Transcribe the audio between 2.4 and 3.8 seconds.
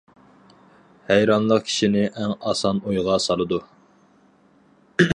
ئاسان ئويغا سالىدۇ.